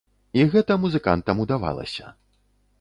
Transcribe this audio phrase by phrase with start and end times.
[0.39, 2.05] І гэта музыкантам удавалася.